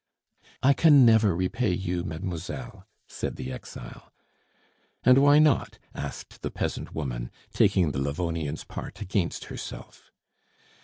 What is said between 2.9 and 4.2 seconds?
said the exile.